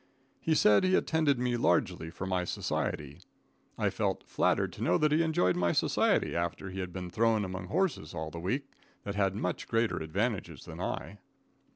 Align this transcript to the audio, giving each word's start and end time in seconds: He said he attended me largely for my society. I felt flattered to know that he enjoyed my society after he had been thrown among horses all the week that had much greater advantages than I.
He 0.39 0.55
said 0.55 0.83
he 0.83 0.95
attended 0.95 1.37
me 1.37 1.55
largely 1.57 2.09
for 2.09 2.25
my 2.25 2.43
society. 2.43 3.19
I 3.77 3.91
felt 3.91 4.23
flattered 4.27 4.73
to 4.73 4.81
know 4.81 4.97
that 4.97 5.11
he 5.11 5.21
enjoyed 5.21 5.55
my 5.55 5.73
society 5.73 6.35
after 6.35 6.71
he 6.71 6.79
had 6.79 6.91
been 6.91 7.11
thrown 7.11 7.45
among 7.45 7.67
horses 7.67 8.15
all 8.15 8.31
the 8.31 8.39
week 8.39 8.71
that 9.03 9.13
had 9.13 9.35
much 9.35 9.67
greater 9.67 9.97
advantages 9.97 10.65
than 10.65 10.79
I. 10.81 11.19